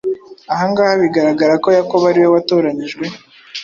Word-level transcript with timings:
Ahangaha 0.53 0.93
bigaragara 1.03 1.53
ko 1.63 1.67
Yakobo 1.77 2.03
ari 2.09 2.19
we 2.23 2.27
watoranyijwe 2.35 3.05